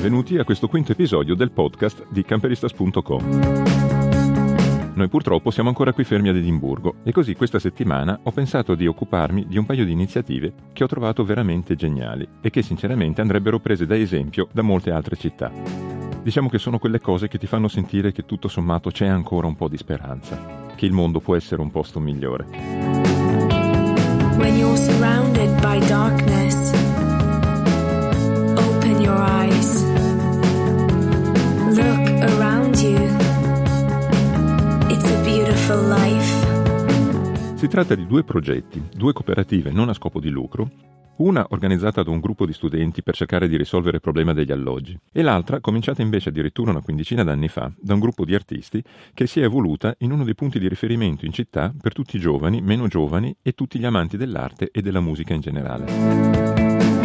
[0.00, 3.22] Benvenuti a questo quinto episodio del podcast di camperistas.com.
[4.94, 8.86] Noi purtroppo siamo ancora qui fermi ad Edimburgo e così questa settimana ho pensato di
[8.86, 13.58] occuparmi di un paio di iniziative che ho trovato veramente geniali e che sinceramente andrebbero
[13.58, 15.52] prese da esempio da molte altre città.
[16.22, 19.54] Diciamo che sono quelle cose che ti fanno sentire che tutto sommato c'è ancora un
[19.54, 22.46] po' di speranza, che il mondo può essere un posto migliore.
[24.38, 26.29] When you're surrounded by darkness
[37.70, 40.68] tratta di due progetti, due cooperative non a scopo di lucro,
[41.18, 44.98] una organizzata da un gruppo di studenti per cercare di risolvere il problema degli alloggi
[45.12, 48.82] e l'altra cominciata invece addirittura una quindicina d'anni fa da un gruppo di artisti
[49.14, 52.20] che si è evoluta in uno dei punti di riferimento in città per tutti i
[52.20, 56.99] giovani, meno giovani e tutti gli amanti dell'arte e della musica in generale.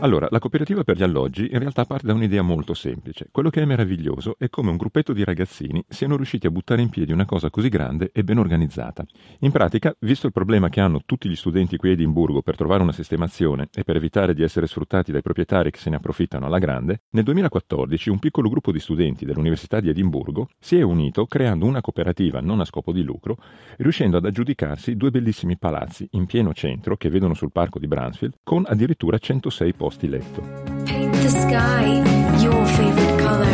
[0.00, 3.28] Allora, la cooperativa per gli alloggi in realtà parte da un'idea molto semplice.
[3.32, 6.90] Quello che è meraviglioso è come un gruppetto di ragazzini siano riusciti a buttare in
[6.90, 9.06] piedi una cosa così grande e ben organizzata.
[9.40, 12.82] In pratica, visto il problema che hanno tutti gli studenti qui a Edimburgo per trovare
[12.82, 16.58] una sistemazione e per evitare di essere sfruttati dai proprietari che se ne approfittano alla
[16.58, 21.64] grande, nel 2014 un piccolo gruppo di studenti dell'Università di Edimburgo si è unito creando
[21.64, 23.38] una cooperativa non a scopo di lucro,
[23.78, 28.34] riuscendo ad aggiudicarsi due bellissimi palazzi in pieno centro che vedono sul parco di Bransfield
[28.44, 30.42] con addirittura 106 posti posti letto.
[30.84, 32.02] Paint the sky
[32.42, 33.46] your favorite color.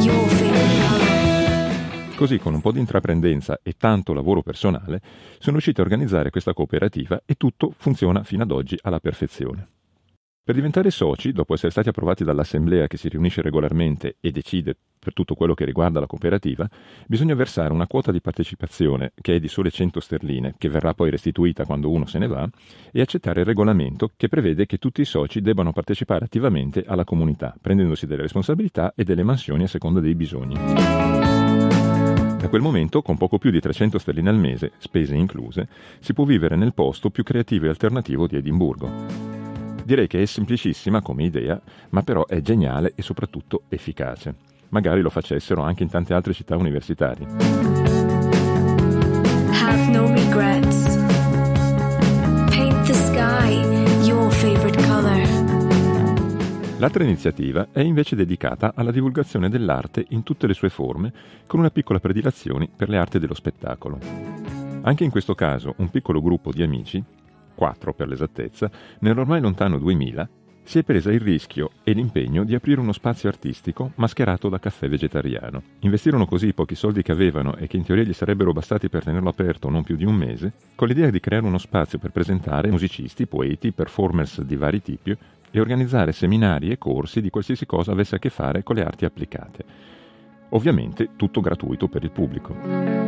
[0.00, 2.14] Your favorite color.
[2.14, 5.00] Così, con un po' di intraprendenza e tanto lavoro personale,
[5.38, 9.73] sono riusciti a organizzare questa cooperativa e tutto funziona fino ad oggi alla perfezione.
[10.46, 15.14] Per diventare soci, dopo essere stati approvati dall'assemblea che si riunisce regolarmente e decide per
[15.14, 16.68] tutto quello che riguarda la cooperativa,
[17.06, 21.08] bisogna versare una quota di partecipazione che è di sole 100 sterline, che verrà poi
[21.08, 22.46] restituita quando uno se ne va,
[22.92, 27.56] e accettare il regolamento che prevede che tutti i soci debbano partecipare attivamente alla comunità,
[27.58, 30.56] prendendosi delle responsabilità e delle mansioni a seconda dei bisogni.
[32.36, 35.68] Da quel momento, con poco più di 300 sterline al mese, spese incluse,
[36.00, 39.33] si può vivere nel posto più creativo e alternativo di Edimburgo.
[39.84, 44.34] Direi che è semplicissima come idea, ma però è geniale e soprattutto efficace.
[44.70, 47.26] Magari lo facessero anche in tante altre città universitarie.
[49.52, 50.96] Have no regrets.
[52.48, 55.42] Paint the sky your favorite color.
[56.78, 61.12] L'altra iniziativa è invece dedicata alla divulgazione dell'arte in tutte le sue forme,
[61.46, 63.98] con una piccola predilazione per le arti dello spettacolo.
[64.80, 67.04] Anche in questo caso un piccolo gruppo di amici
[67.54, 68.70] 4 per l'esattezza,
[69.00, 70.28] nell'ormai lontano 2000,
[70.66, 74.88] si è presa il rischio e l'impegno di aprire uno spazio artistico mascherato da caffè
[74.88, 75.62] vegetariano.
[75.80, 79.04] Investirono così i pochi soldi che avevano e che in teoria gli sarebbero bastati per
[79.04, 82.70] tenerlo aperto non più di un mese, con l'idea di creare uno spazio per presentare
[82.70, 85.16] musicisti, poeti, performers di vari tipi
[85.50, 89.04] e organizzare seminari e corsi di qualsiasi cosa avesse a che fare con le arti
[89.04, 89.64] applicate.
[90.50, 93.03] Ovviamente tutto gratuito per il pubblico.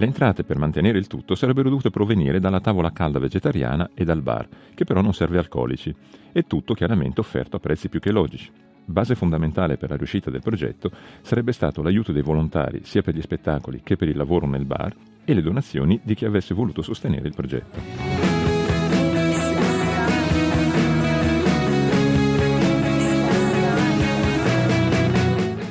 [0.00, 4.22] Le entrate per mantenere il tutto sarebbero dovute provenire dalla tavola calda vegetariana e dal
[4.22, 5.94] bar, che però non serve alcolici,
[6.32, 8.50] e tutto chiaramente offerto a prezzi più che logici.
[8.82, 10.90] Base fondamentale per la riuscita del progetto
[11.20, 14.96] sarebbe stato l'aiuto dei volontari sia per gli spettacoli che per il lavoro nel bar
[15.22, 18.29] e le donazioni di chi avesse voluto sostenere il progetto.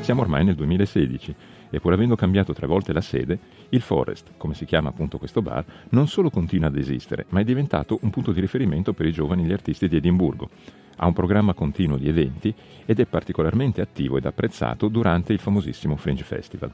[0.09, 1.35] Siamo ormai nel 2016
[1.69, 3.37] e pur avendo cambiato tre volte la sede,
[3.69, 7.43] il Forest, come si chiama appunto questo bar, non solo continua ad esistere, ma è
[7.43, 10.49] diventato un punto di riferimento per i giovani e gli artisti di Edimburgo.
[10.95, 12.51] Ha un programma continuo di eventi
[12.87, 16.73] ed è particolarmente attivo ed apprezzato durante il famosissimo Fringe Festival.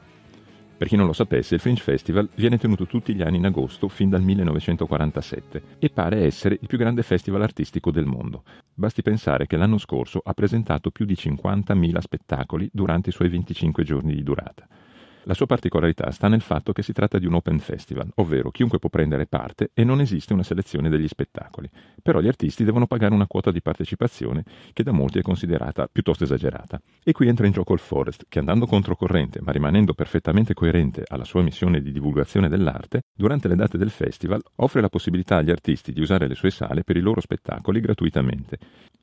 [0.78, 3.88] Per chi non lo sapesse, il Fringe Festival viene tenuto tutti gli anni in agosto
[3.88, 8.42] fin dal 1947 e pare essere il più grande festival artistico del mondo.
[8.74, 13.84] Basti pensare che l'anno scorso ha presentato più di 50.000 spettacoli durante i suoi 25
[13.84, 14.68] giorni di durata.
[15.28, 18.78] La sua particolarità sta nel fatto che si tratta di un open festival, ovvero chiunque
[18.78, 21.68] può prendere parte e non esiste una selezione degli spettacoli.
[22.00, 26.22] Però gli artisti devono pagare una quota di partecipazione che da molti è considerata piuttosto
[26.22, 26.80] esagerata.
[27.02, 31.24] E qui entra in gioco il Forest, che andando controcorrente ma rimanendo perfettamente coerente alla
[31.24, 35.92] sua missione di divulgazione dell'arte, durante le date del festival offre la possibilità agli artisti
[35.92, 38.58] di usare le sue sale per i loro spettacoli gratuitamente.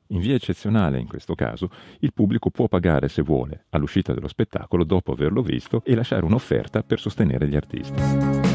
[0.08, 1.70] In via eccezionale, in questo caso,
[2.00, 6.82] il pubblico può pagare se vuole all'uscita dello spettacolo dopo averlo visto e lasciare un'offerta
[6.82, 8.52] per sostenere gli artisti.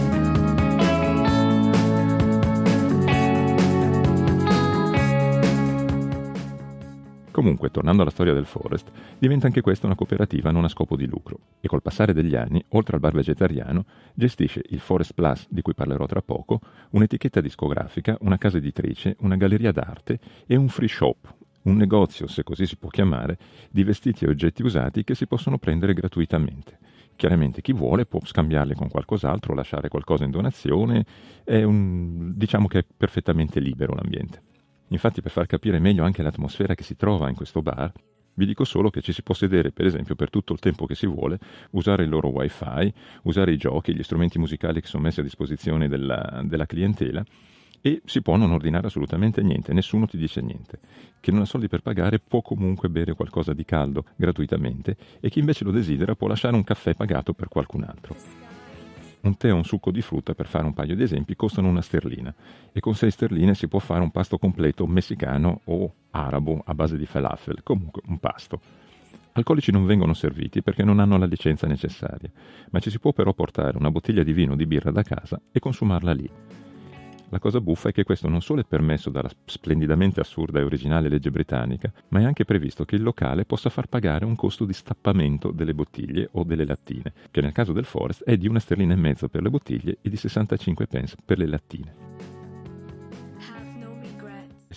[7.31, 11.07] Comunque, tornando alla storia del Forest, diventa anche questa una cooperativa non a scopo di
[11.07, 15.62] lucro e col passare degli anni, oltre al bar vegetariano, gestisce il Forest Plus, di
[15.62, 16.60] cui parlerò tra poco,
[16.92, 21.38] un'etichetta discografica, una casa editrice, una galleria d'arte e un free shop,
[21.69, 23.38] un negozio, se così si può chiamare,
[23.69, 26.77] di vestiti e oggetti usati che si possono prendere gratuitamente.
[27.16, 31.06] Chiaramente chi vuole può scambiarli con qualcos'altro, lasciare qualcosa in donazione,
[31.45, 34.42] un, diciamo che è perfettamente libero l'ambiente.
[34.88, 37.92] Infatti per far capire meglio anche l'atmosfera che si trova in questo bar,
[38.33, 40.95] vi dico solo che ci si può sedere, per esempio, per tutto il tempo che
[40.95, 41.39] si vuole,
[41.71, 42.92] usare il loro wifi,
[43.24, 47.24] usare i giochi, gli strumenti musicali che sono messi a disposizione della, della clientela
[47.81, 50.80] e si può non ordinare assolutamente niente, nessuno ti dice niente.
[51.20, 55.40] Chi non ha soldi per pagare può comunque bere qualcosa di caldo gratuitamente e chi
[55.40, 58.16] invece lo desidera può lasciare un caffè pagato per qualcun altro.
[59.22, 61.81] Un tè o un succo di frutta, per fare un paio di esempi, costano una
[61.81, 62.34] sterlina
[62.72, 66.98] e con 6 sterline si può fare un pasto completo messicano o arabo a base
[66.98, 68.62] di falafel, comunque un pasto.
[69.34, 72.31] Alcolici non vengono serviti perché non hanno la licenza necessaria,
[72.72, 75.40] ma ci si può però portare una bottiglia di vino o di birra da casa
[75.52, 76.30] e consumarla lì.
[77.31, 81.10] La cosa buffa è che questo non solo è permesso dalla splendidamente assurda e originale
[81.10, 84.74] legge britannica, ma è anche previsto che il locale possa far pagare un costo di
[84.74, 88.94] stappamento delle bottiglie o delle lattine, che nel caso del Forest è di una sterlina
[88.94, 92.39] e mezzo per le bottiglie e di 65 pence per le lattine.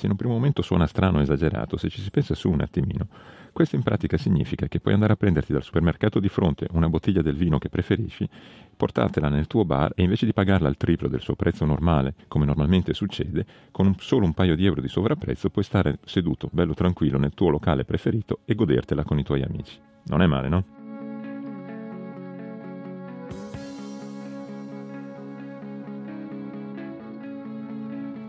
[0.03, 2.61] Se in un primo momento suona strano o esagerato, se ci si pensa su un
[2.61, 3.07] attimino,
[3.53, 7.23] questo in pratica significa che puoi andare a prenderti dal supermercato di fronte una bottiglia
[7.23, 8.29] del vino che preferisci,
[8.77, 12.45] portartela nel tuo bar e invece di pagarla al triplo del suo prezzo normale, come
[12.45, 16.75] normalmente succede, con un, solo un paio di euro di sovrapprezzo puoi stare seduto, bello
[16.75, 19.79] tranquillo, nel tuo locale preferito e godertela con i tuoi amici.
[20.07, 20.82] Non è male, no?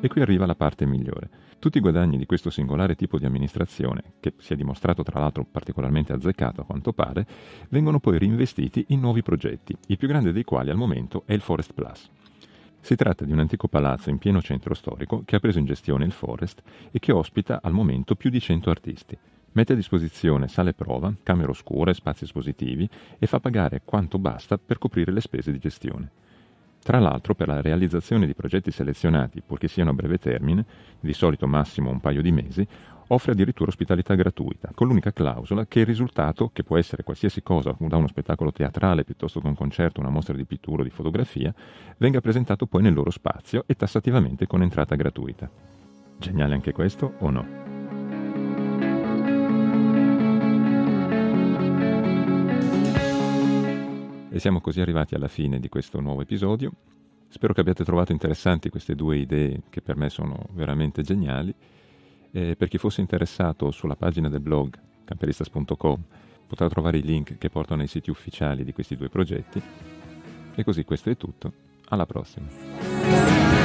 [0.04, 1.30] E qui arriva la parte migliore.
[1.60, 5.46] Tutti i guadagni di questo singolare tipo di amministrazione, che si è dimostrato tra l'altro
[5.50, 7.26] particolarmente azzeccato a quanto pare,
[7.70, 11.40] vengono poi reinvestiti in nuovi progetti, il più grande dei quali al momento è il
[11.40, 12.10] Forest Plus.
[12.82, 16.04] Si tratta di un antico palazzo in pieno centro storico che ha preso in gestione
[16.04, 16.62] il Forest
[16.92, 19.18] e che ospita al momento più di 100 artisti.
[19.54, 24.80] Mette a disposizione sale prova, camere oscure, spazi espositivi e fa pagare quanto basta per
[24.80, 26.12] coprire le spese di gestione.
[26.84, 30.66] Tra l'altro per la realizzazione di progetti selezionati, purché siano a breve termine,
[31.00, 32.68] di solito massimo un paio di mesi,
[33.08, 37.74] offre addirittura ospitalità gratuita, con l'unica clausola che il risultato, che può essere qualsiasi cosa,
[37.78, 41.54] da uno spettacolo teatrale piuttosto che un concerto, una mostra di pittura o di fotografia,
[41.98, 45.50] venga presentato poi nel loro spazio e tassativamente con entrata gratuita.
[46.18, 47.73] Geniale anche questo o no?
[54.34, 56.72] E siamo così arrivati alla fine di questo nuovo episodio.
[57.28, 61.54] Spero che abbiate trovato interessanti queste due idee che per me sono veramente geniali.
[62.32, 64.76] E per chi fosse interessato sulla pagina del blog
[65.06, 66.04] camperistas.com
[66.48, 69.62] potrà trovare i link che portano ai siti ufficiali di questi due progetti.
[70.56, 71.54] E così questo è tutto.
[71.90, 73.63] Alla prossima.